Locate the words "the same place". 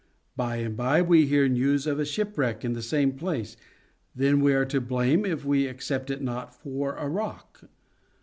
2.73-3.55